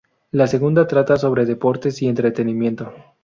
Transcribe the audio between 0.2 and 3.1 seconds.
La segunda trata sobre deportes y entretenimiento.